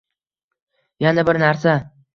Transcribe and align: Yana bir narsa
Yana 1.07 1.27
bir 1.31 1.43
narsa 1.47 1.81